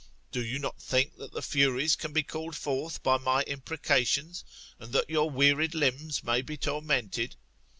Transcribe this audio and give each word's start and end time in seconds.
Do 0.31 0.43
you 0.43 0.57
not 0.57 0.81
think 0.81 1.17
that 1.17 1.31
the 1.31 1.43
Furies 1.43 1.95
can 1.95 2.11
be 2.11 2.23
called 2.23 2.55
forth 2.55 3.03
by 3.03 3.19
my 3.19 3.43
imprecations? 3.43 4.43
And 4.79 4.91
that 4.93 5.11
your 5.11 5.29
wearied 5.29 5.75
limbs 5.75 6.23
may 6.23 6.41
be 6.41 6.57
tormented 6.57 7.35